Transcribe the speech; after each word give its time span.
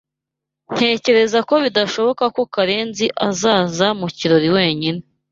Ntekereza 0.73 1.39
ko 1.49 1.53
bidashoboka 1.63 2.23
ko 2.35 2.41
Karenzi 2.53 3.05
azaza 3.27 3.87
mu 3.99 4.07
kirori 4.17 4.49
wenyine. 4.55 5.01